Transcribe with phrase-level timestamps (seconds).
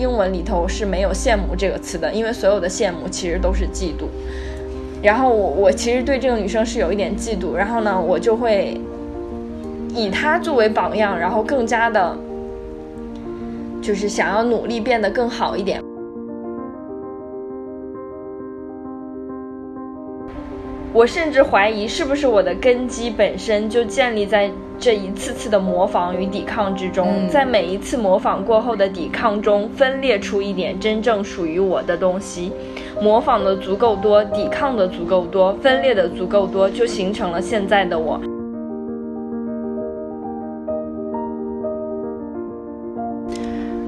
[0.00, 4.06] 英文里头是没有羡慕这个词的，因为所有的羡慕其实都是嫉妒。
[5.02, 8.80] 然后我我其实对这个女生是有一点嫉妒，然后呢，我就会
[9.94, 12.16] 以她作为榜样，然后更加的，
[13.82, 15.82] 就是想要努力变得更好一点。
[20.92, 32.50] 我甚至怀疑，是不是我的根基本身就建立在这一次次的模仿与抵抗之中，在每一次模仿过后的抵抗中，分裂出一点真正属于我的东西。
[32.98, 38.18] 模仿的足够多，抵抗的足够多，分裂的足够多，就形成了现在的我。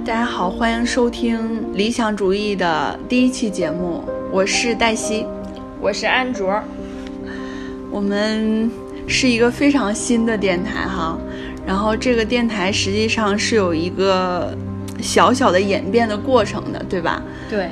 [0.05, 5.25] 大家好，欢迎收听理想主义的第一期节目，我是黛西，
[5.81, 6.61] 我是安卓。
[7.91, 8.71] 我们
[9.07, 11.19] 是一个非常新的电台哈，
[11.67, 14.57] 然后这个电台实际上是有一个
[15.01, 17.23] 小小的演变的过程的，对吧？
[17.51, 17.69] 对。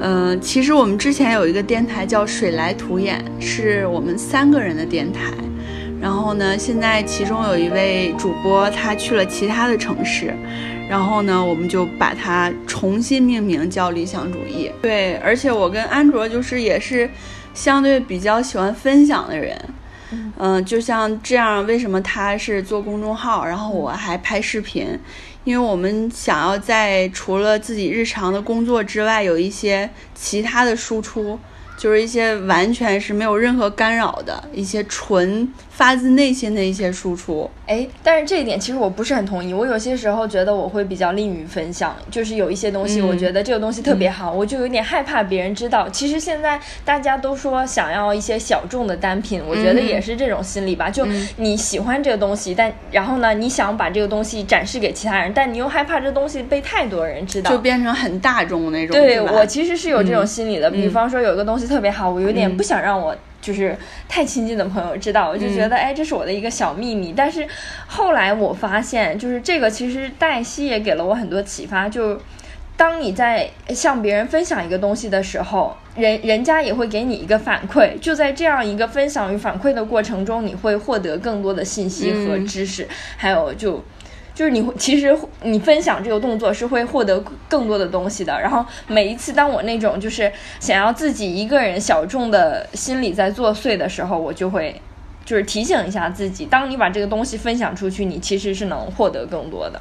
[0.00, 5.32] 嗯，其实我们之前有一个电台叫水来土掩，是我们三个人的电台。
[6.00, 10.34] 然后呢，现在其中有一位主播他去了其他的城市，
[10.88, 14.68] 然后呢，我们就把它重新命名叫理想主义。
[14.82, 17.08] 对，而且我跟安卓就是也是
[17.54, 19.56] 相对比较喜欢分享的人。
[20.38, 24.98] 嗯，就像这样，为什么他是做公众号，然后我还拍视频？
[25.44, 31.38] 因为我们想要在除了自己日常的工作之外，有一些其他的输出。
[31.74, 37.50] 就是一些完全是没有任何干扰的一些纯发自内心的一些输出。
[37.72, 39.54] 哎，但是这一点其实我不是很同意。
[39.54, 45.88] 我有些时候觉得我会比较吝于分享，就是有一些东西，我觉得这个东西特别好，我就有点害怕别人知道。
[45.88, 50.90] 其实现在大家都说想要一些小众的单品，我觉得也是这种心理吧。
[50.90, 51.06] 就
[51.36, 58.94] 你喜欢这个东西，但然后呢，你想把这个东西展示给其他人，但你又害怕这东西被太多人知道，就变成很大众那种。
[58.94, 60.70] 对我其实是有这种心理的。
[60.70, 61.62] 比方说有一个东西。
[61.72, 63.76] 特别好，我有点不想让我就是
[64.08, 67.12] 太亲近的朋友知道，我就觉得哎，这是我的一个小秘密。
[67.14, 67.46] 但是
[67.86, 71.88] 后来我发现，就是这个其实黛西也给了我很多启发。
[71.88, 72.18] 就
[72.76, 77.98] 当你在向别人分享一个东西的时候，人人家也会给你一个反馈。
[77.98, 82.88] 就在这样一个分享与反馈的过程中，你会获得更多的信息和知识，
[83.18, 83.84] 还有就。
[84.34, 88.40] 就是你会，其实你分享这个动作是会获得更多的东西的。
[88.40, 94.80] 然后每一次当我那种就是想要自己一个人小众的心理在作祟的时候，我就会
[95.24, 99.80] 就是提醒一下自己：，当你把这个东西分享出去，你其实是能获得更多的。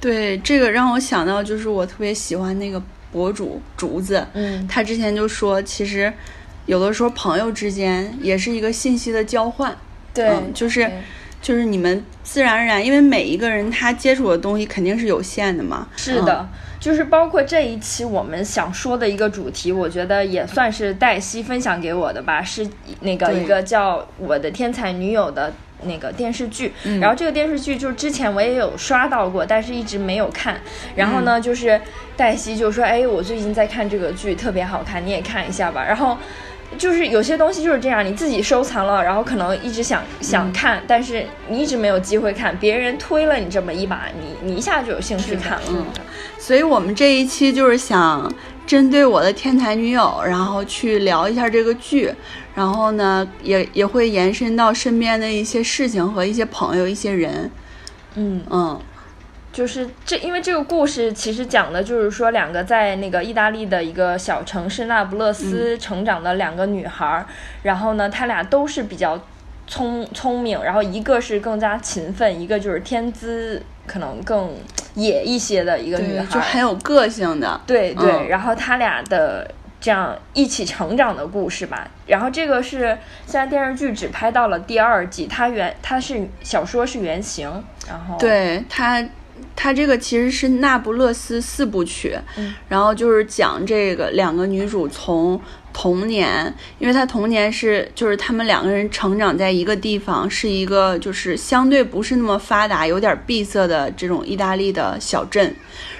[0.00, 6.10] 对，这个让我想到就是我特别喜欢那个博主竹子，嗯，他之前就说，其实
[6.64, 9.76] 有的时候朋友之间也是一个信息的交换，
[10.14, 10.90] 对，就是。
[11.40, 15.88] 就是你们自然而然，因为每一个人他接触的东西肯定是有限的嘛。
[15.96, 16.48] 是的，
[16.80, 22.68] 就是包括这一期我们想说的一个主题，我觉得也算是黛西分享给我的吧，是
[23.00, 25.52] 那个一个叫《我的天才女友》的
[25.84, 26.72] 那个电视剧。
[27.00, 30.60] 然后这个电视剧就是之前我也有刷到过，但是一直没有看。
[30.96, 31.80] 然后呢，就是
[32.16, 36.18] 黛西就说：“哎，我最近在看这个剧，特别好看，你也看一下吧。”然后。
[36.76, 45.66] 就是有些东西就是这样，你自己收藏了，然后可能一直想想看，但是你一直没有机会看，别人推了你这么一把，你你一下就有兴趣看了。
[45.70, 45.86] 嗯，
[46.38, 48.30] 所以我们这一期就是想
[48.66, 52.12] 针对我的天才女友，然后去聊一下这个剧，
[52.54, 57.50] 然后呢，也也会延伸到身边的一些事情和一些朋友、一些人。
[58.14, 58.80] 嗯嗯。
[59.58, 67.26] 就是这，因为这个故事其实讲的就是说，两个在那个意大利的一个小城市那不勒斯成长的两个女孩儿，
[67.64, 69.20] 然后呢，她俩都是比较
[69.66, 74.54] 聪聪明，然后一个是更加勤奋，一个就是天资可能更
[74.94, 77.60] 野一些的一个女孩，就很有个性的。
[77.66, 81.84] 对对，然后她俩的这样一起成长的故事吧。
[82.06, 82.96] 然后这个是
[83.26, 87.50] 现在电视剧只拍到了第二季，它原它是小说是原型，
[87.88, 89.04] 然后对它。
[89.56, 92.16] 它这个其实是那不勒斯四部曲，
[92.68, 95.40] 然后就是讲这个两个女主从
[95.72, 105.54] 童年，因为她童年是就是她们两个人成长在一个地方，是一个就是相对不是那么发达、有点闭塞的这种意大利的小镇，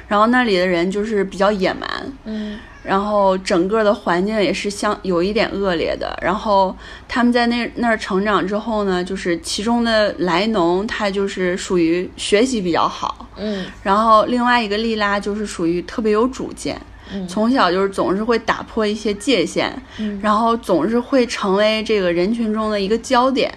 [0.06, 1.88] 然后那里的人就是比较野蛮，
[2.24, 2.58] 嗯。
[2.88, 6.18] 然后整个的环境也是相有一点恶劣的。
[6.22, 6.74] 然后
[7.06, 13.66] 他们在那那儿成长之后呢，就是其中的莱农，他就是属于学习比较好，嗯。
[13.82, 16.80] 然后另外一个莉拉就是属于特别有主见，
[17.28, 23.52] 从小就是总是会打破一些界限，嗯然后总是会成为这个人群中的一个焦点。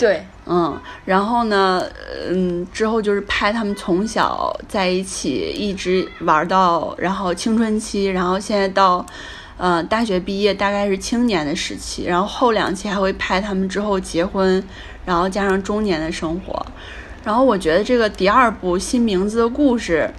[0.00, 1.84] 对，嗯，然后呢，
[2.30, 9.04] 嗯，之后就是拍他们从小在一起，一直玩到然后青春期，然后现在到，
[9.58, 14.64] 呃，大学毕业，大概是青年的时期，然后后两期还会拍他们之后结婚，
[15.04, 16.64] 然后加上中年的生活。
[17.22, 20.10] 然后我觉得这个第二部新名字的故事，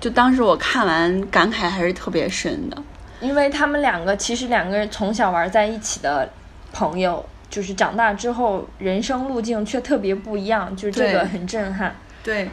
[0.00, 2.82] 就当时我看完感慨还是特别深的，
[3.20, 6.26] 因为他们两个其实两个人从小玩在一起的
[6.72, 7.22] 朋友。
[7.50, 11.94] 就是长大之后，人生路径却特别不一样，就是这个很震撼。
[12.22, 12.48] 对，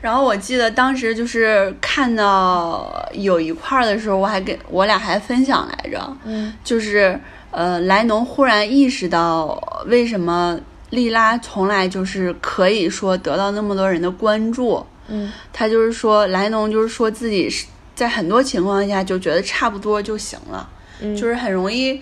[0.00, 7.18] 然后我记得当时就是看到有一块儿的时候，我还跟我俩还分享来着，嗯，就是
[7.50, 10.58] 呃，莱农忽然意识到为什么
[10.90, 20.66] 莉拉从来就是可以说得到那么多人的关注，嗯，他就是说莱农就是说自己是在很多情况下就觉得差不多就行了，
[21.00, 22.00] 嗯，就是很容易。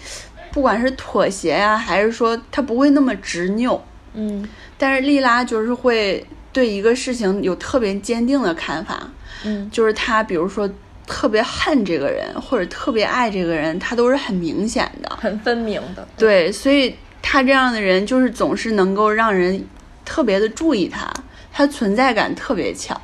[0.56, 3.78] 不管是妥协呀，还是说他不会那么执拗，
[4.14, 4.42] 嗯，
[4.78, 9.06] 但是莉拉就是会对一个事情有特别坚定的看法，
[9.44, 10.66] 嗯，就是他比如说
[11.06, 19.62] 特别恨这个人或者特别爱这个人，他都是很明显的，很分明的，对，所以他这样的人就是总是能够让人
[20.06, 21.12] 特别的注意他，
[21.52, 22.98] 他存在感特别强。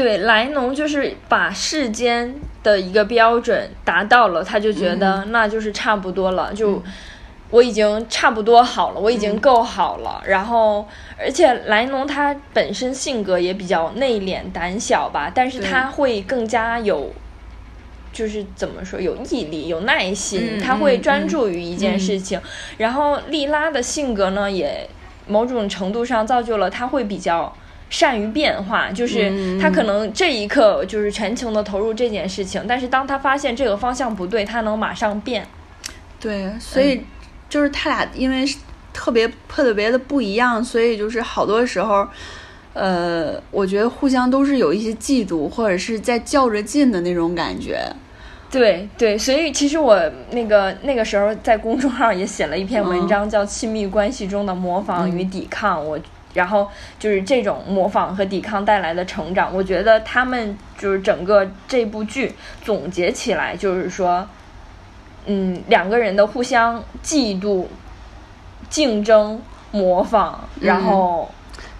[0.00, 6.80] 对，莱农就是把世间的一个标准达到了，他就觉得那就是差不多了，就
[7.50, 10.22] 我已经差不多好了，我已经够好了。
[10.24, 10.86] 然后，
[11.18, 17.12] 而且莱农他本身性格也比较内敛、胆小吧，但是他会更加有，
[18.12, 22.40] 就是怎么说，有毅力、有耐心，他会专注于一件事情。
[22.76, 24.88] 然后莉拉的性格呢，也
[25.26, 27.52] 某种程度上造就了他会比较。
[27.90, 35.46] 善于变化，就是他可能这一刻就是全情的投入这件事情，但是当他发现这个方向不对，他能马上变。
[36.20, 37.02] 对，所以
[37.48, 38.44] 就是他俩因为
[38.92, 42.06] 特别特别的不一样，所以就是好多时候，
[42.74, 47.80] 呃，我觉得互相都是有一些嫉妒或者是在较着劲的那种感觉。
[48.50, 49.98] 对对，所以其实我
[50.32, 55.98] 那个那个时候在公众号也写了一篇文章，叫《亲密关系中的模仿与抵抗》，我。
[56.34, 64.26] 然后就是这种模仿和抵抗带来的成长，我觉得他们就是整个这部剧总结起来就是说，
[65.26, 67.66] 嗯，两个人的互相嫉妒、
[68.68, 69.40] 竞争、
[69.70, 71.30] 模仿，然后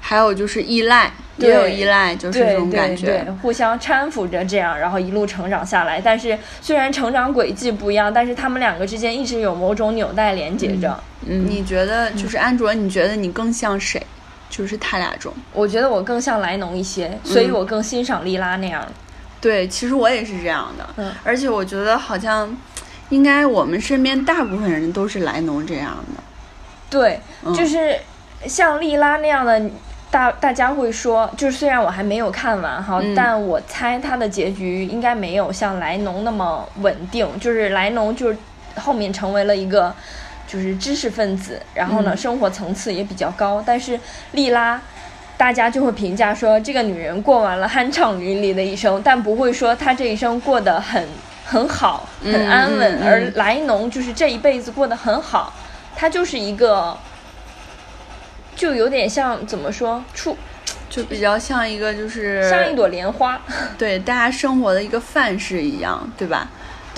[0.00, 6.00] 还有就是依赖，也有依赖，就是这种感觉，互相搀扶着这样，然后一路成长下来。
[6.00, 10.98] 但是虽然成长轨迹不一样，但是他们两个之间一直有某种纽带连接着。
[11.26, 12.72] 嗯，你觉得就是安卓？
[12.72, 14.00] 你觉得你更像谁？
[14.50, 18.92] 就是他俩中，我觉得我更像莱农一些，所以我更欣赏莉拉那样的。
[19.40, 20.88] 对，其实我也是这样的。
[20.96, 22.56] 嗯，而且我觉得好像，
[23.10, 26.22] 应该我们身边大部分人都是莱农这样的。
[26.90, 27.20] 对，
[27.54, 27.96] 就是
[28.46, 29.62] 像莉拉那样的，
[30.10, 37.28] 大大家会说，就是虽然我还没有看完哈，但我猜他的结局应该没有像莱农那么稳定。
[37.38, 38.36] 就是莱农就是
[38.76, 39.94] 后面成为了一个。
[40.48, 43.62] 就是知识分子，然后呢，生活层次也比较高。
[43.64, 44.00] 但是
[44.32, 44.80] 莉拉，
[45.36, 51.06] 大家就会评价说，这个女人过完了酣畅淋漓的一生，但不会说她这一生过得很
[51.44, 53.02] 很好、很安稳。
[53.04, 55.52] 而莱农就是这一辈子过得很好，
[55.94, 56.96] 她就是一个，
[58.56, 60.34] 就有点像怎么说，处
[60.88, 63.38] 就比较像一个就是像一朵莲花，
[63.76, 66.48] 对大家生活的一个范式一样，对吧？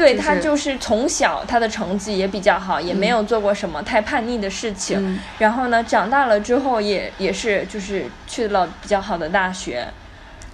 [0.01, 5.21] 对他就是从小他的成绩也比较好，也没有做过什么太叛逆的事情。
[5.39, 9.87] 然后呢，长大了之后也也是就是去了比较好的大学，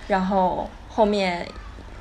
[0.09, 1.47] 然后后面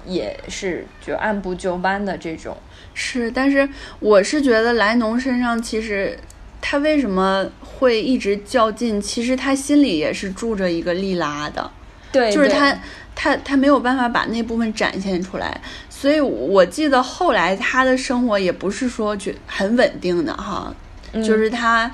[0.05, 2.57] 也是就按部就班的这种。
[2.93, 3.67] 是，但是
[3.99, 6.17] 我是觉得莱农身上其实
[6.61, 8.99] 他为什么会一直较劲？
[9.01, 11.69] 其实他心里也是住着一个利拉的，
[12.11, 12.75] 对，就是他
[13.13, 15.59] 他他没有办法把那部分展现出来。
[15.97, 20.75] 所以，我记得后来他的生活也不是说觉很稳定的哈，
[21.13, 21.89] 就是他，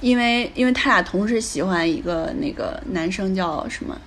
[0.00, 4.00] 因为因为他俩同时喜欢一个那个男生叫什么，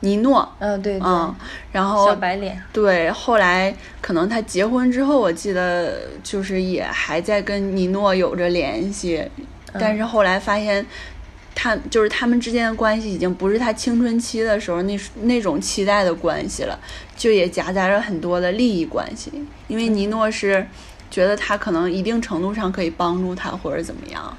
[0.00, 1.32] 尼诺，嗯对，嗯，
[1.70, 9.24] 然后小白脸，对，后来可能他结婚之后，我记得就是也还在跟尼诺有着联系，
[9.74, 10.84] 但是后来发现。
[11.58, 16.78] 他就是他们之间的关系已经不是他青春期的时候那那种期待的关系了，
[17.16, 19.32] 就也夹杂着很多的利益关系。
[19.66, 20.64] 因为尼诺是
[21.10, 24.36] 觉得他可能一定程度上可以帮助他或者怎么样。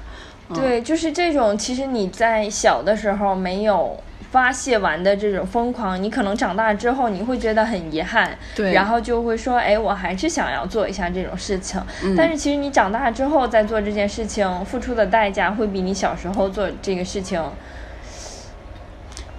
[0.54, 1.58] 对，就是这种。
[1.58, 11.80] 其实你在小的时候没有发泄完的这种疯狂，你可能长大之后你会觉得很遗憾，对，然后就会说，哎，我还是想要做一下这种事情。
[12.02, 17.42] 嗯但是其实你长大之后再做这件事情，付出的代价会比你小时候做这个事情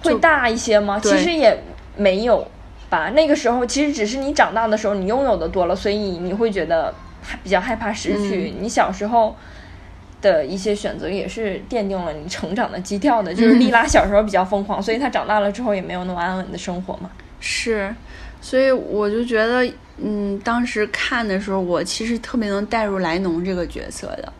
[0.02, 0.98] 会大一些吗？
[1.00, 1.56] 其实也
[1.96, 2.46] 没有
[2.88, 3.10] 吧。
[3.10, 6.92] 那个时候其实只是你长大的时候你拥有的多了，所以你会觉得
[7.44, 8.52] 比较害怕失去。
[8.56, 9.36] 嗯你小时候。
[10.20, 17.10] 的一些选择也是奠定了你成长的基调的，就是莉拉小时候比较疯狂，所以她长大了之后也没有那么安稳的生活嘛。
[17.40, 17.94] 是，
[18.40, 24.32] 所以我就觉得，嗯，当时看的时候，我其实特别能带入莱农这个角色的，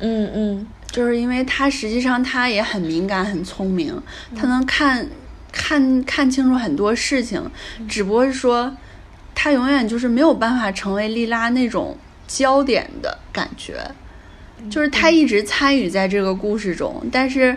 [0.00, 3.96] 嗯嗯，就是因为他实际上他也很敏感、很聪明，
[4.34, 5.06] 他能看
[5.52, 7.40] 看看清楚很多事情，
[7.88, 8.76] 只不过是说
[9.34, 11.96] 他永远就是没有办法成为莉拉那种
[12.26, 13.80] 焦点的感觉。
[14.68, 17.56] 就是他一直参与在这个故事中，但是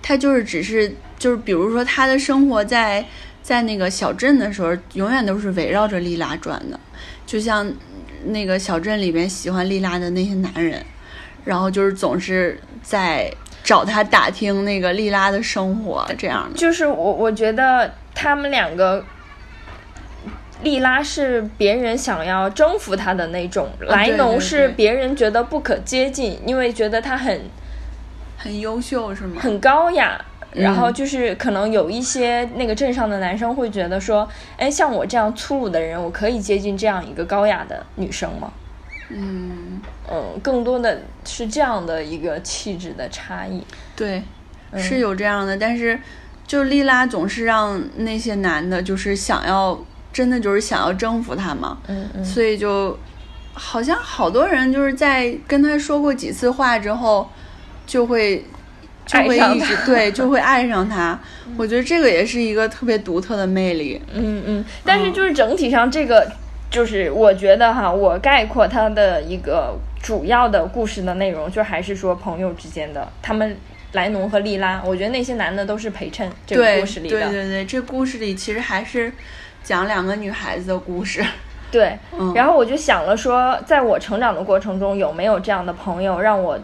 [0.00, 3.04] 他就是只是就是比如说他的生活在
[3.42, 6.78] 在那个小镇的时候，永远都是围绕着莉拉转的，
[7.26, 7.70] 就像
[8.24, 10.84] 那个小镇里边喜欢莉拉的那些男人，
[11.44, 13.30] 然后就是总是在
[13.62, 16.58] 找他打听那个莉拉的生活这样的。
[16.58, 19.04] 就是我我觉得他们两个。
[20.66, 27.42] 莉拉是别人想要征服她的那种，莱农是别人觉得不可接近，因为觉得她很
[28.36, 29.40] 很优秀是吗？
[29.40, 30.20] 很高雅。
[30.20, 38.50] 嗯然后就是可能有一些那个镇上的男生会觉得说，哎，像我这样粗鲁的人，我可以接近这样一个高雅的女生吗？
[39.10, 39.78] 嗯，
[40.10, 43.62] 嗯，更多的是这样的一个气质的差异。
[43.94, 44.22] 对，
[44.72, 46.00] 嗯是有这样的，但是
[46.46, 49.78] 就莉拉总是让那些男的，就是想要
[50.16, 52.98] 真的就是想要征服他嘛，嗯嗯，所以就
[53.52, 57.30] 好像好多人就是在跟他说过几次话之后，
[57.86, 58.42] 就会
[59.04, 61.20] 就会爱上一直 对就会爱上他。
[61.58, 64.00] 我觉得这个也是一个特别独特的魅力。
[64.10, 66.26] 嗯嗯，但是就是整体上这个，
[66.70, 73.54] 就是我觉得哈，我概括它的一个主要的故事的内容，就还是说朋友之间的，他们
[73.92, 79.12] 莱农和莉拉，我觉得那些男的都是陪衬这个故事里的，对对对，这故事里其实还是
[79.66, 81.26] 讲两个女孩子的故事。
[81.68, 86.56] 对嗯然后我就想了说，在我成长的过程中，有没有这样的朋友让我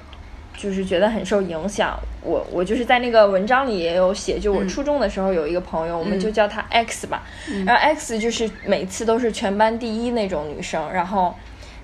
[0.56, 1.98] 就是觉得很受影响？
[2.22, 7.24] 我我就是在那个文章里也有写，就我嗯初中的时候有一个朋友，我们嗯就叫她 X 吧。
[7.50, 11.34] 嗯然后 X 就是每次都是全班第一那种女生，然后。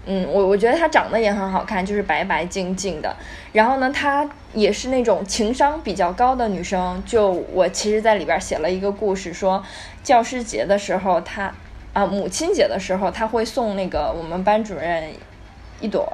[0.06, 3.14] 嗯，我我觉得她长得也很好看，就是白白净净的。
[3.52, 7.02] 然后呢，她也是那种情商比较高的女生。
[7.04, 9.62] 就我其实在里边写了一个故事，说
[10.02, 11.52] 教师节的时候，她
[11.92, 15.12] 啊母亲节的时候，她会送那个我们班主任
[15.80, 16.10] 一朵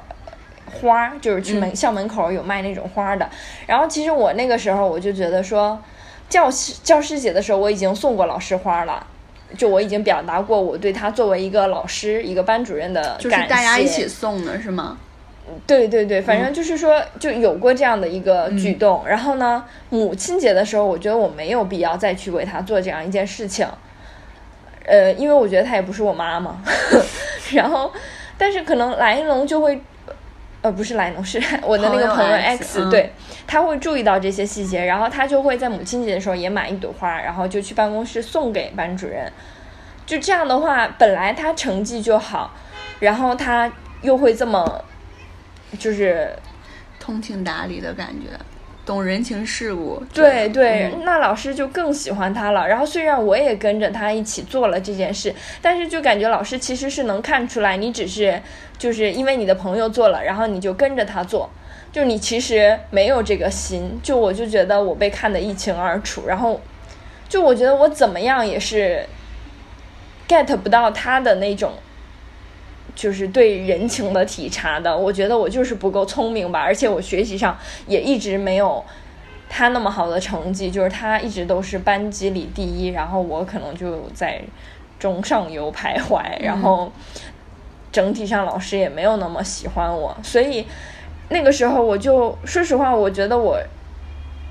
[0.73, 3.29] 花儿，就是去门、校门口有卖那种花的。
[3.65, 5.81] 然后其实我那个时候我就觉得说，
[6.27, 9.07] 教师教师节的时候我已经送过老师花了。
[9.57, 14.97] 就我已经表达过我对他作为一个老师、一个班主任的就是大家一起送的是吗？
[15.67, 19.03] 对对对，反正就是说，就有过这样的一个举动。
[19.07, 23.67] 然后呢，母亲节的时候，我觉得我没有必要再去为他做这样一件事情。
[24.85, 26.63] 呃，因为我觉得他也不是我妈嘛。
[27.53, 27.91] 然后，
[28.39, 29.79] 但是可能来龙就会，
[30.65, 33.11] 呃，不是莱农，是 我的那个朋友朋友 X，X，嗯对，
[33.45, 39.31] 他会注意到这些细节，然后他就会在母亲节的时候也买一朵花，然后就去办公室送给班主任。
[40.07, 42.51] 就这样的话，本来他成绩就好，
[42.99, 44.83] 然后他又会这么，
[45.77, 46.35] 就是
[46.99, 48.35] 通情达理的感觉，
[48.85, 50.01] 懂人情世故。
[50.13, 52.67] 对对，嗯那老师就更喜欢他了。
[52.67, 58.39] 然后虽然我也跟着他一起做了这件事，但是就感觉老师其实是能看出来，你只是
[58.77, 61.49] 就是因为你的朋友做了，然后你就跟着他做，
[61.91, 63.99] 就你其实没有这个心。
[64.03, 66.61] 就我就觉得我被看得一清二楚，然后
[67.27, 69.03] 就我觉得我怎么样也是
[70.27, 71.73] get 不到他的那种。
[72.93, 78.83] 就是对人情的体察的，我觉得我就是不够聪明吧，而且我学习上也一直没有
[79.49, 84.41] 他那么好的成绩，就是他一直都是班级里第一，然后我可能就在
[84.99, 86.91] 中上游徘徊，然后
[87.91, 90.65] 整体上老师也没有那么喜欢我，所以
[91.29, 93.59] 那个时候我就说实话，我觉得我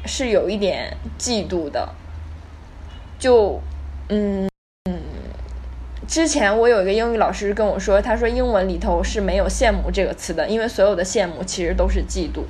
[0.04, 1.88] 是有一点嫉妒的，
[3.18, 3.60] 就
[4.08, 4.48] 嗯。
[6.14, 12.44] 之前我有一个英语老师跟我说，他说英文里头是没有羡慕这个词的，因为所有的羡慕其实都是嫉妒。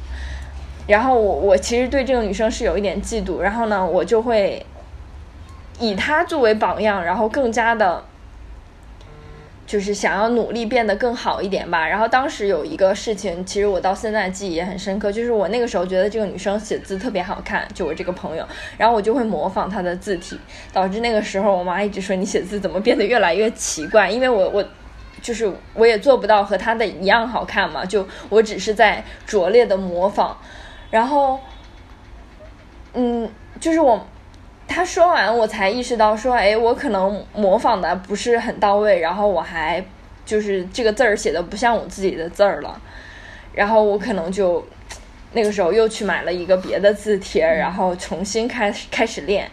[0.87, 4.67] 然后我我其实对这个女生是有一点嫉妒，然后呢，我就会
[5.81, 8.05] 以她作为榜样，然后更加的
[9.67, 11.89] 就是想要努力变得更好一点吧。
[11.89, 20.39] 然后当时有一个事情，其实我到现在记忆也很深刻，就是我那个时候觉得这个女生写字特别好看，就我这个朋友，然后我就会模仿她的字体，
[20.73, 24.65] 导致那个时候我妈一直说你写字怎么变得越来越奇怪，因为我我
[25.23, 30.37] 就是我也做不到和她的一样好看嘛，就我只是在拙劣的模仿，
[30.91, 31.41] 然后，
[32.93, 33.29] 嗯，
[33.59, 34.07] 就是我。
[34.67, 39.85] 他说完，我才意识到说，哎，我可能模仿的不是很到位，然后我还
[40.25, 42.81] 就是这个字儿写的不像我自己的字儿了，
[43.53, 44.67] 然后我可能就
[45.33, 49.49] 那个时候又去买了一个别的字帖，然后重新开始开始练。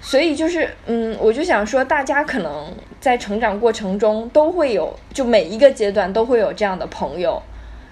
[0.00, 7.42] 所以就是，嗯，我就想说，大家可能在成长过程中都会有，就每一个阶段都会有这样的朋友，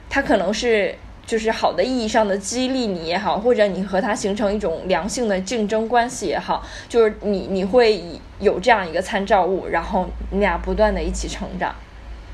[0.08, 0.94] 他可能是。
[1.32, 8.04] 就是好的意义上的激励你也好，或者你和他形成一种良性的竞争关系也好，就是你你会
[8.38, 11.74] 有这样一个参照物，然后你俩不断的一起成长。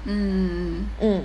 [0.02, 1.22] 嗯嗯，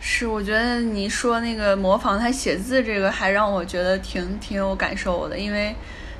[0.00, 5.72] 是，我觉得你说那个模仿他写字这个，还让我觉得挺挺有感受的，因为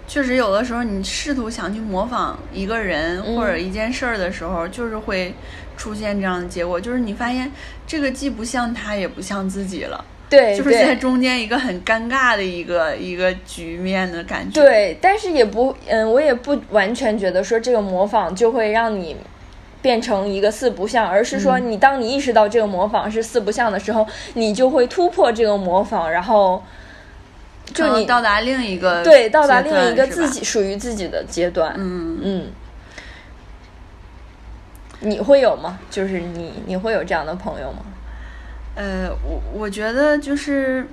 [0.07, 5.35] 确实有的时候你试图想去模仿一个人或者一件事儿的时候，就是会
[5.77, 7.51] 出现这样的结果，就是你发现
[7.89, 10.05] 这个既不像他，也不像自己了。
[10.31, 14.63] 对，就是在中间一个很尴尬的一个一个局面的感觉。
[14.63, 19.17] 对，但是也不，嗯，我也不完全觉得说这个模仿就会让你
[19.83, 26.63] 变成一个四不像，而是说你当你意识到这个模仿是四不像的时候，你就会突破这个模仿，然后
[27.75, 31.75] 就你到达另一个对，到达另一个自己属于自己的阶段。
[31.77, 32.47] 嗯嗯，
[35.01, 35.81] 你会有吗？
[35.91, 37.79] 就是你你会有这样的朋友吗？
[38.77, 40.87] 呃，我我觉得就是，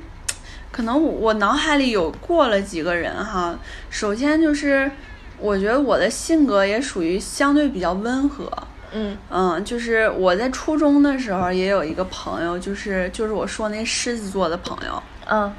[0.72, 3.58] 可能我脑海里有过了几个人哈。
[3.90, 4.90] 首先就是，
[5.38, 8.52] 我觉得我的性格也属于相对比较温和。
[8.92, 15.02] 嗯嗯，就是我在初中的时候也有一个朋友，就是就是我说那狮子座的朋友。
[15.30, 15.54] 嗯，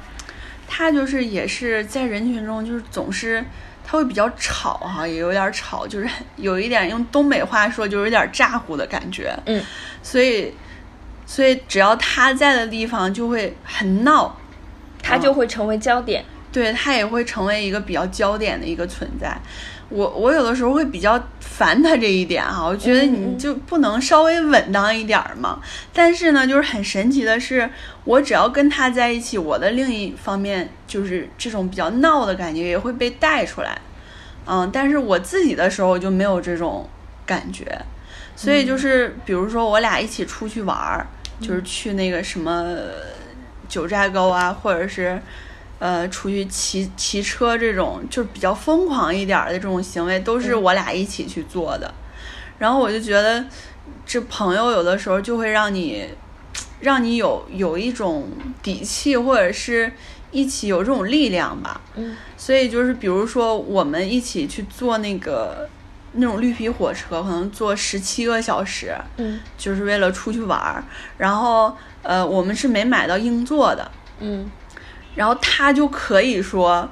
[0.67, 3.43] 他就是也是在人群中就是总是
[3.83, 9.33] 他会比较吵哈，也有点吵，就是 有一点用东北话说就是有点咋呼的感觉。
[9.45, 9.63] 嗯，
[10.03, 10.53] 所以。
[11.29, 14.35] 所以只要他在的地方就会很闹，
[14.99, 19.39] 他就会成为焦点，对他也会成为一个比较焦点的一个存在。
[19.89, 25.59] 我我有的时候会比较烦他这一点哈，我觉得你就不能稍微稳当一点吗？
[25.93, 27.69] 但是呢，就是很神奇的是，
[28.05, 33.79] 我只要跟他在一起，我的另一方面就是这种比较闹的感觉也会被带出来，
[34.47, 36.89] 嗯，但是我自己的时候就没有这种
[37.27, 37.79] 感觉，
[38.35, 41.05] 所以就是比如说我俩一起出去玩儿。
[41.39, 42.77] 就是去那个什么
[43.67, 45.21] 九寨沟啊，或者是
[45.79, 51.93] 呃出去骑骑车这种，就是比较疯狂一点的这种行为，都是我俩一起去做的。
[52.57, 53.45] 然后我就觉得，
[54.05, 56.05] 这朋友有的时候就会让你，
[56.81, 58.27] 让你有有一种
[58.61, 59.91] 底气，或者是
[60.31, 61.79] 一起有这种力量吧。
[61.95, 62.15] 嗯。
[62.35, 65.69] 所以就是比如说，我们一起去做那个。
[66.13, 70.83] 那种绿皮火车可能坐十七个小时，嗯，就是为了出去玩儿。
[71.17, 74.49] 然后，呃，我们是没买到硬座的，嗯，
[75.15, 76.89] 然后他就可以说，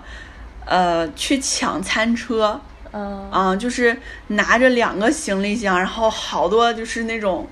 [0.65, 2.59] 呃，去抢餐车，
[2.91, 7.47] 嗯，啊，就是拿着两个行李箱，然后好多就是那种，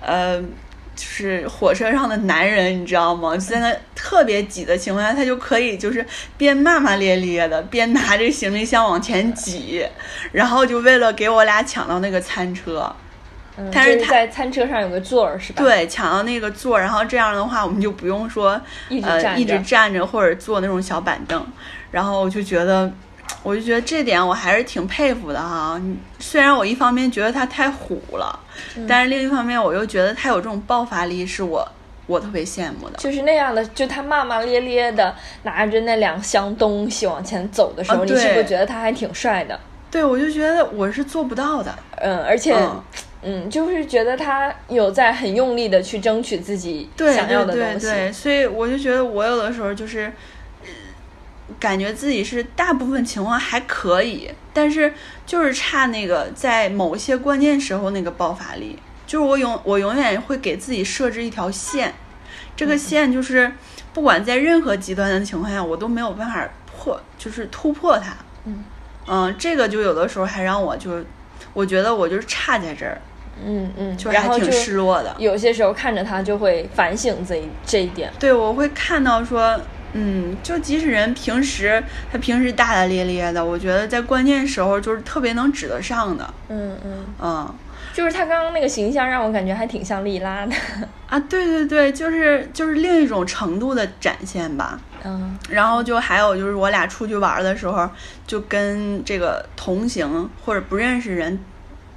[0.00, 0.42] 呃。
[0.98, 3.36] 就是火车上的男人，你知道吗？
[3.36, 6.04] 就在那特别挤的情况下，他就可以就是
[6.36, 9.86] 边骂骂咧咧的，边拿着行李箱往前挤，
[10.32, 12.92] 然后就为了给我俩抢到那个餐车。
[13.56, 15.62] 嗯，但是在餐车上有个座儿是吧？
[15.62, 18.60] 对，抢到那个座儿，然后这样的话，我们就不用说
[19.04, 21.46] 呃一直站着或者坐那种小板凳，
[21.92, 22.92] 然后我就觉得。
[23.44, 25.80] 我就觉得这点我还是挺佩服的哈，
[26.18, 28.38] 虽然我一方面觉得他太虎了，
[28.86, 31.66] 但是另一方面我又觉得他有这种爆发力，是我
[32.06, 32.96] 我特别羡慕的。
[32.98, 39.58] 就是那样的，就他骂骂咧咧的拿着那两箱东西往前走的时候，你是不是觉得他还挺帅的？
[39.90, 41.72] 对，我就觉得我是做不到的。
[41.96, 42.54] 嗯，而且，
[43.22, 47.86] 嗯，就是觉得他有在很用力的去争取自己想要的东西。
[47.86, 50.12] 对对对，所以我就觉得我有的时候就是。
[51.60, 54.92] 感觉自己是大部分情况还可以，但是
[55.26, 58.78] 就是差那个在某些关键时候那个爆发力。
[59.06, 61.94] 就是我永我永远会给自己设置一条线，
[62.54, 63.50] 这个线就是
[63.94, 68.14] 不管在任何极端的情况下，我都没有办法破，就是突破它。
[68.44, 68.64] 嗯
[69.06, 71.02] 嗯，这个就有的时候还让我就
[71.54, 73.00] 我觉得我就是差在这儿。
[73.42, 75.16] 嗯嗯，就还挺失落的。
[75.18, 78.12] 有些时候看着他就会反省这一这一点。
[78.18, 79.58] 对，我会看到说。
[79.92, 86.34] 嗯，就即使人平时他平时大大咧咧的，我觉得在关键时候就是特别能指得上的。
[86.48, 87.54] 嗯嗯嗯，
[87.94, 90.54] 就是他刚刚那个形象让我感觉还挺像莉拉的
[91.08, 94.78] 啊，对对对，就是就是另一种程度的展现吧。
[95.04, 97.88] 嗯，然后就还有就是我俩出去玩的时候，
[98.26, 101.38] 就跟这个同行或者不认识人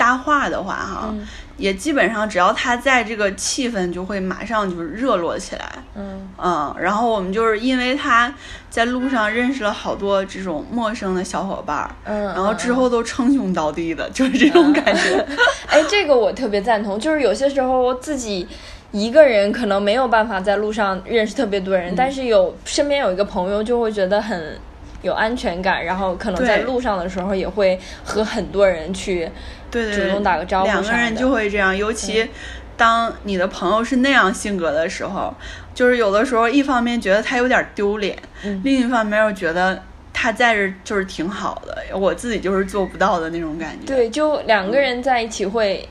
[0.02, 1.14] 搭话的话，哈，
[1.58, 5.66] 也基本上只要他在这个气氛就会马上就是热络起来。
[5.96, 8.34] 嗯嗯，然后我们就是因为他
[8.70, 15.24] 在路上认识了好多这种陌生的小伙伴，嗯，然后之后都称兄道弟的，就是这种感觉。
[15.70, 18.48] 哎，这个我特别赞同，就是有些时候自己。
[18.94, 24.60] 一个人可能没有办法在路上认识特别多人，但是有身边有一个朋友就会觉得很
[25.02, 29.32] 有安全感，然后可能在路上的时候也会和很多人去
[29.71, 30.65] 对主动打个招呼。
[30.67, 32.29] 两个人就会这样，尤其
[32.75, 35.34] 当你的朋友是那样性格的时候，
[35.73, 38.17] 就是有的时候一方面觉得他有点丢脸，
[38.63, 39.81] 另一方面又觉得
[40.13, 43.88] 他在这就是挺好的，我自己就是做不到的那种感觉。
[43.88, 45.88] 对，就两个人在一起会。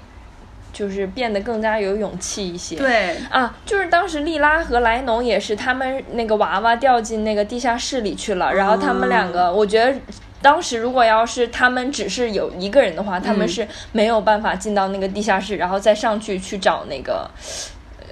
[0.73, 2.77] 就是变得更加有勇气一些。
[2.77, 9.93] 对啊，就是当时莉拉和莱农也是，他们那个娃娃掉进那个地下室里去了，然后他们两个，我觉得
[10.43, 17.31] 当时如果要是他们只是有一个人的话，他们是没有办法进到那个地下室，然后再上去去找那个，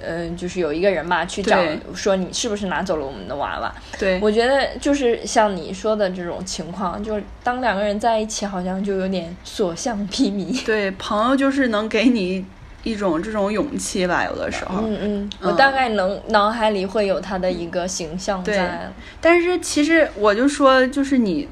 [0.03, 1.57] 嗯，就是有一个人嘛，去找
[1.93, 3.73] 说你是不是拿走了我们的娃娃？
[3.97, 10.65] 对，我觉得就是像你说的这种情况，就是当两个人在一起，好像就有点所向披靡。
[10.65, 12.45] 对，朋友就是能给你。
[12.81, 18.89] 一种这种勇气吧，有的时候，嗯嗯，我大概能脑海里会有他的一个形象在。
[19.19, 21.45] 但是其实我就说，就是你，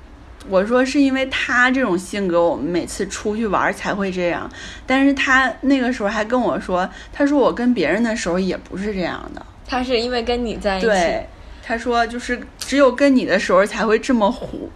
[0.49, 4.49] 我说是因为他这种性格，我们每次出去玩才会这样。
[4.85, 9.45] 但是他那个时候还跟我说，他说我跟别人的时候也不是这样的。
[9.67, 10.87] 他是因为跟你在一起。
[10.87, 11.27] 对，
[11.61, 14.69] 他说就是只有跟你的时候才会这么虎。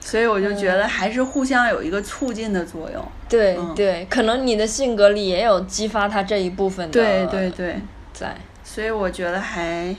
[0.00, 3.04] 所以我就觉得还是互相有一个促进的作用。
[3.28, 6.92] 对对，可能你的性格里也有激发他这一部分的。
[6.92, 7.76] 对对对，
[8.12, 8.34] 在。
[8.62, 9.94] 所以我觉得还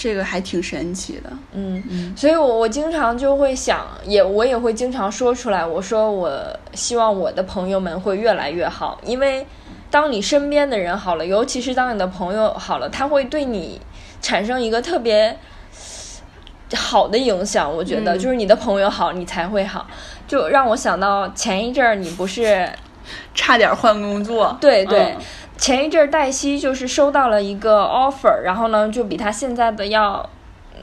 [0.00, 1.30] 这个还挺神奇的。
[1.52, 2.14] 嗯嗯。
[2.16, 6.32] 所以我我经常就会想，也我也会经常说出来，我说我
[6.72, 9.46] 希望我的朋友们会越来越好，因为
[9.90, 13.78] 当你身边的人好了，尤其是当你的朋友好了，他会对你
[14.22, 15.36] 产生一个特别。
[16.72, 19.84] 好的影响，我觉得就是你的朋友好，你才会好。
[20.28, 22.64] 就让我想到前一阵儿，你不是
[23.34, 24.56] 差点换工作？
[24.60, 25.16] 对对，
[25.60, 30.28] 前一阵儿黛西就是收到了一个 offer，然后呢，就比他现在的要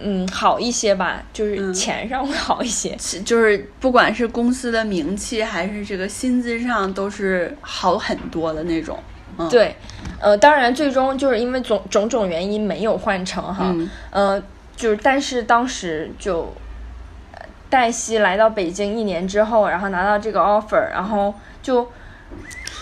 [0.02, 8.98] 嗯好一些吧，就是钱上会好一些， 就是不管是公司的名气还是这个薪资上都是好很多的那种。
[9.50, 9.76] 对，
[10.22, 13.76] 呃，当然最终就是因为种种种原因没有换成哈，
[14.12, 14.42] 呃。
[14.76, 16.54] 就是，但是当时就，
[17.68, 21.90] 黛西来到北京一年之后，然后拿到这个 offer，然后就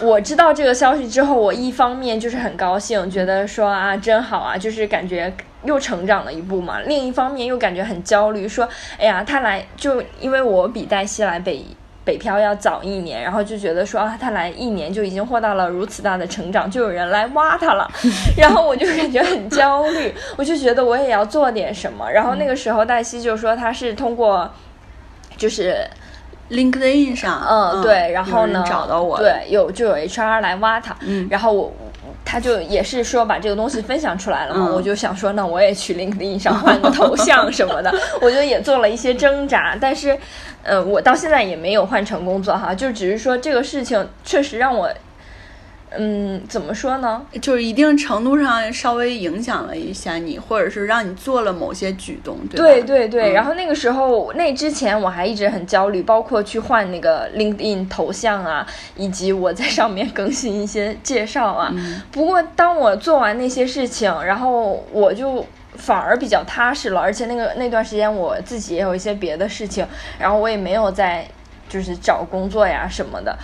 [0.01, 11.65] 我知道这个消息之后，我一方面就是很高兴，觉得说啊真好啊，就是感觉又成长了一步嘛；另一方面又感觉很焦虑，说哎呀，他来就因为我比黛西来北。
[12.05, 17.91] 北漂要早一年，然后就觉得说啊，他来一年就已经获到了如此大的成长，就有人来挖他了，
[18.37, 22.07] 然后我就感觉很焦虑，我就觉得我也要做点什么。
[22.11, 24.47] 然后那个时候黛西就说他是通过，
[25.35, 25.77] 就是
[26.49, 31.73] LinkedIn 上，嗯，对，然后呢找到我，对，有就有 HR 来挖他，嗯，然后我。
[32.27, 40.17] 他就也是说把这个东西分享出来了嘛，我就想说，那我也去 LinkedIn 上换个头像什么的，我觉得也做了一些挣扎，但是，
[40.63, 44.89] 呃，我到现在也没有换成工作哈，就只是说这个事情确实让我。
[45.97, 47.21] 嗯，怎么说呢？
[47.41, 53.33] 就是一定程度上稍微影响了一下你，或者是让你做了某些举动，对对对。
[53.33, 61.73] 然后那个时候，那之前我还一直很焦虑，包括去换那个 LinkedIn 头像啊，以及我在上面更新一些介绍啊。
[62.11, 69.85] 不过当我做完那些事情，然后我就反而比较踏实了，而且那个那段时间我自己也有一些别的事情，
[70.19, 71.27] 然后我也没有在
[71.67, 73.37] 就是找工作呀什么的。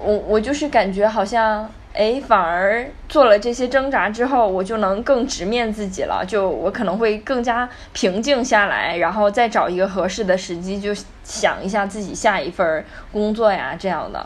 [0.00, 1.70] 我我就是感觉好像。
[1.92, 6.24] 哎，反而做了这些挣扎之后，我就能更直面自己了。
[6.24, 14.24] 就我可能会更加平静下来，然后再找一个合适的时机，就想一下自己下一份工作呀，这样的。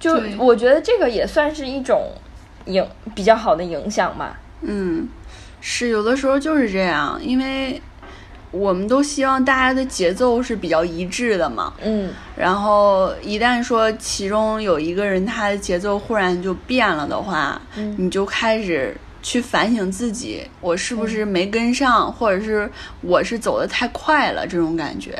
[0.00, 2.10] 就我觉得这个也算是一种
[2.64, 4.40] 影比较好的影响吧。
[4.62, 5.08] 嗯，
[5.60, 7.80] 是有的时候就是这样，因为。
[8.50, 22.68] 我们都希望大家的节奏是比较一致的嘛，嗯，然后一旦说其中有一个人他的节奏忽然就变了的话，嗯，你就开始去反省自己，我是不是没跟上，或者是
[23.02, 25.16] 我是走的太快了这种感觉。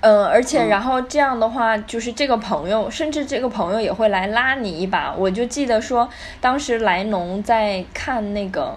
[0.00, 5.12] 嗯，而且然后这样的话，就是这个朋友，甚至这个朋友也会来拉你一把。
[5.12, 6.08] 我就记得说，
[6.40, 8.74] 当时莱农在看那个，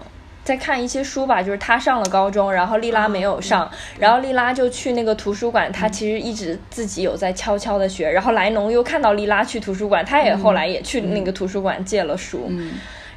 [0.50, 8.10] 在看一些书吧，就是他上了高中，然后莉拉没有上，然后莉拉就去那个图书馆，他其实一直自己有在悄悄的学。
[8.10, 12.52] 然后莱农又看到莉拉去图书馆，他也后来也去那个图书馆借了书。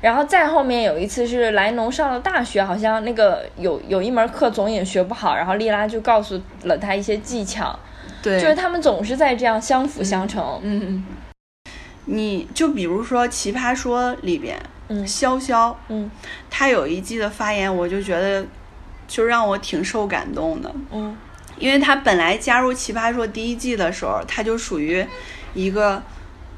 [0.02, 7.78] 然后再后面有一次是莱农上了大学，好像那个有有一门课总也学不好，然后莉拉就告诉了他一些技巧。
[8.22, 10.60] 对，就是他们总是在这样相辅相成。
[10.62, 11.02] 嗯，
[12.04, 14.60] 你就比如说《奇葩说》里边，
[14.92, 16.10] 嗯，潇潇，嗯，
[16.50, 18.44] 他有一季的发言，我就觉得
[19.08, 20.70] 就让我挺受感动的。
[20.90, 21.16] 嗯，
[21.56, 25.04] 因为他本来加入《奇葩说》第一季的时候，他就属于
[25.54, 26.02] 一个。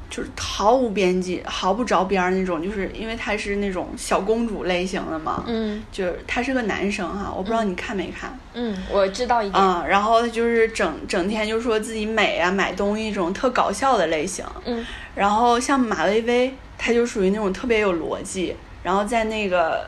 [0.07, 5.43] 就是毫无边际、毫不着边儿那种，就是因为他是那种小公主类型的嘛。
[5.47, 8.37] 嗯，就是他是个男生哈，我不知道你看没看。
[8.53, 9.61] 嗯，我知道一点。
[9.61, 14.45] 嗯，然后他就是整整天就说自己美啊，买东西这种特搞笑的类型。
[14.65, 19.85] 嗯，然后像马薇薇，她就属于那种特别有逻辑，然后在那个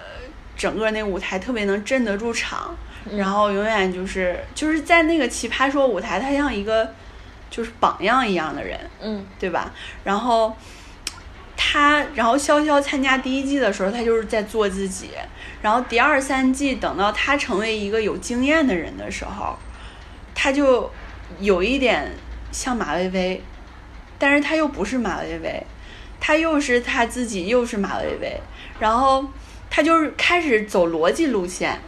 [0.56, 2.76] 整个那舞台特别能镇得住场，
[3.16, 6.94] 然后永远就是就是在那个奇葩说舞台，他像一个。
[7.50, 9.72] 就是榜样一样的人，嗯，对吧？
[10.04, 10.54] 然后
[11.56, 15.12] 他，然后潇潇参加第一季的时候，他就是在做自己。
[15.62, 19.58] 然后第二三季等到他成为一个有经验的人的时候，
[20.36, 20.92] 他就
[21.40, 22.12] 有一点
[22.52, 23.42] 像马薇薇，
[24.20, 25.64] 但是他又不是马薇薇，
[26.20, 28.40] 他又是他自己，又是马薇薇。
[28.80, 29.26] 然后
[29.70, 31.80] 他就是开始走逻辑路线。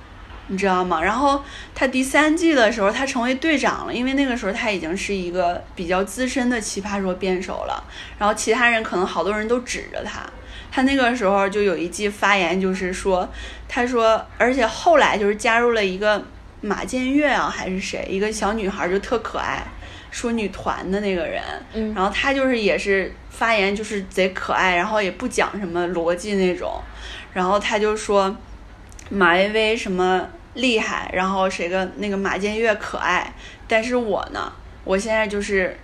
[0.51, 0.99] 你知道吗？
[0.99, 1.43] 然后
[1.75, 7.83] 他第三季的时候，他成为队长了，因为那个时候他已经是一个比较资深的奇葩说辩手了。
[8.17, 10.27] 然后其他人可能好多人都指着他，
[10.71, 13.29] 他那个时候就有一季发言，就是说，
[13.67, 16.19] 他说，而且后来就是加入了一个
[16.61, 19.63] 马建岳啊，还是谁，一个小女孩就特可爱，
[20.11, 21.41] 说女团的那个人。
[21.73, 21.93] 嗯。
[21.93, 26.81] 然后他就是也是发言就是贼可爱，然后也不讲什么逻辑那种。
[27.33, 28.35] 然后他就说，
[29.09, 30.27] 马薇薇什么。
[30.55, 33.31] 厉害，然后谁个那个马建岳可爱，
[33.67, 34.51] 但是我呢，
[34.83, 35.77] 我现在就是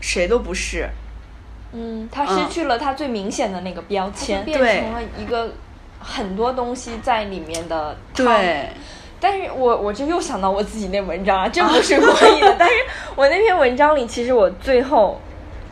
[0.00, 0.88] 谁都不是。
[1.72, 5.52] 嗯，他失去了他最明显的那个标签，变成了一个
[5.98, 7.96] 很多东西在里面的。
[8.14, 8.70] 对。
[9.20, 12.56] 但是我我就又想到我自己那文章啊， 这不是故意的。
[12.58, 12.74] 但是
[13.14, 15.20] 我那篇文章里，其实我最后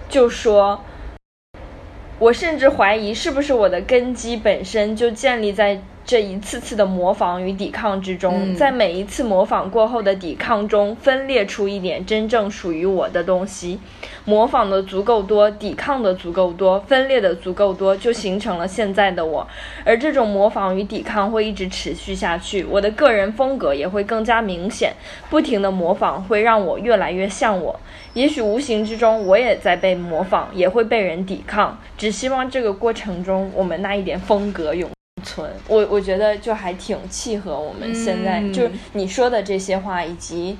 [0.08, 0.80] 就说，
[2.18, 5.80] 我甚至怀疑是不是我的根基本身就建立在。
[6.06, 13.80] 这一次次的模仿与抵抗之中，在每一次模仿过后的抵抗中，分裂出一点真正属于我的东西。
[14.26, 19.46] 模仿的足够多，抵抗的足够多，分裂的足够多，就形成了现在的我。
[19.84, 24.92] 而这种模仿与抵抗会一直持续下去，我的个人风格也会更加明显。
[25.30, 27.78] 不停的模仿会让我越来越像我。
[28.12, 31.78] 也许无形之中，我也在被模仿，也会被人抵抗。
[31.96, 34.93] 只希望这个过程中，我们那一点风格永。
[35.24, 40.56] 存我我觉得就还挺契合我们现在，就是你说的这些话，以及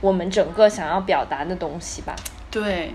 [0.00, 2.14] 我们整个想要表达的东西吧。
[2.50, 2.94] 对，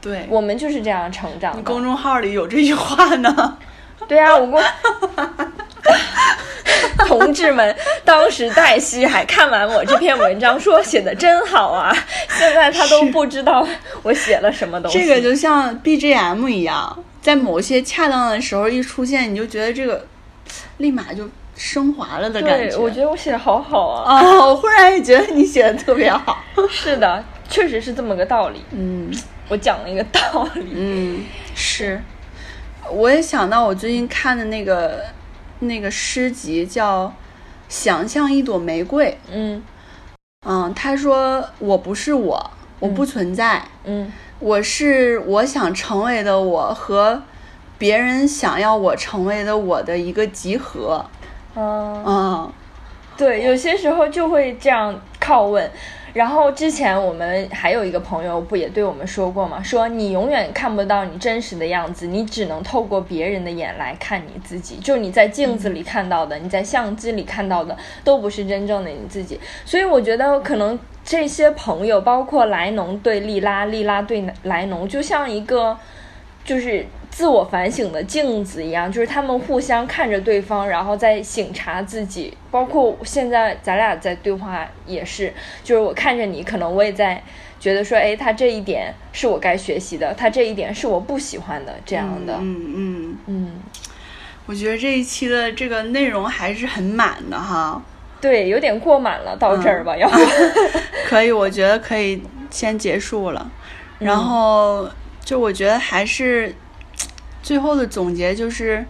[0.00, 1.56] 对，我们就是这样成长。
[1.56, 3.58] 你公众号里有这句话呢？
[4.06, 4.60] 对啊，我公
[7.06, 11.94] 同志们当时黛西还看完我这篇文章，说写的真好啊。
[12.30, 13.66] 现在他都不知道
[14.02, 14.98] 我写了什么东西。
[14.98, 20.06] 这个就像 BGM 一样，在某些恰当的时候一出现，你就觉得这个。
[20.78, 24.14] 立马就升华了的感觉，我觉得我写的好好啊！
[24.14, 26.42] 啊，我忽然也觉得你写的特别好。
[26.70, 28.62] 是的，确实是这么个道理。
[28.70, 29.12] 嗯，
[29.48, 30.72] 我讲了一个道理。
[30.74, 32.00] 嗯，是。
[32.90, 35.04] 我也想到我最近看的那个
[35.58, 37.06] 那个诗集叫
[37.68, 39.10] 《想象一朵玫瑰》。
[39.30, 39.62] 嗯
[40.46, 43.62] 嗯，他说我不是我，我不存在。
[43.84, 47.22] 嗯，我是我想成为的我和。
[47.78, 51.04] 别人想要我成为的我的一个集合，
[51.54, 52.52] 嗯嗯，
[53.16, 55.70] 对，有些时候就会这样拷问。
[56.14, 59.62] 然后之前我们还有一个朋友不也对我们说过吗？
[59.62, 64.76] 说你永远看不到你真实的样子，你只能透过别人的眼来看你自己。
[64.78, 69.38] 就你在镜子里看到的，你在相机里看到的，都不是真正的你自己。
[69.64, 75.76] 所以我觉得可能这些朋友，包括莱农对利拉，利拉对莱农，就像一个
[76.44, 76.84] 就是。
[77.10, 82.36] 自我反省的镜子一样，就是他们互相看着对方，然后再省察自己。
[82.50, 85.32] 包括现在咱俩在对话也是，
[85.64, 87.22] 就是我看着你，可能我也在
[87.58, 92.34] 觉得说，哎，他这一点是我该学习的，他这一点是我不喜欢的，这样的。
[92.40, 93.52] 嗯嗯嗯，
[94.46, 97.82] 我觉得这一期的这个内容还是很满的哈。
[98.20, 100.16] 对，有点过满了，到这儿吧，要不
[101.06, 101.30] 可以？
[101.30, 103.50] 我觉得可以先结束了。
[103.98, 104.88] 然后
[105.24, 106.54] 就我觉得还是
[107.48, 108.84] 最后的总结就是，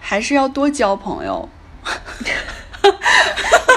[0.00, 1.46] 还是要多交朋友。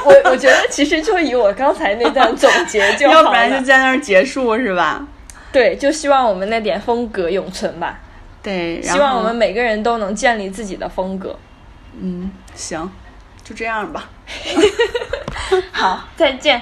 [0.06, 5.06] 我我觉得其实就以我刚才那段总结就好要不然就在那儿结束是吧？
[5.52, 8.00] 对，就希望我们那点风格永存吧。
[8.42, 11.38] 对，希望我们每个人都能建立自己的风格。
[12.00, 12.90] 嗯，行，
[13.44, 14.10] 就这样吧。
[15.74, 16.62] 好，再见。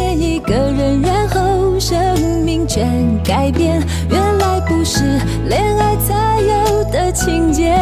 [2.73, 5.03] 全改变，原来不是
[5.49, 7.75] 恋爱才有的情节。